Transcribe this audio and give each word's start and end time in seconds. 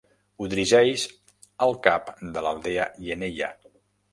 Ho 0.37 0.45
dirigeix 0.53 1.03
el 1.67 1.77
cap 1.89 2.09
de 2.39 2.45
l'aldea 2.47 2.89
Yeneya. 3.11 3.53